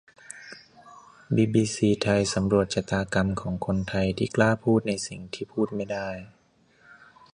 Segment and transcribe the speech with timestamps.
[1.35, 6.09] บีบีซีไทยสำรวจชะตากรรมของคนไทยที่กล้าพูดในสิ่งที่พูดไม่ได้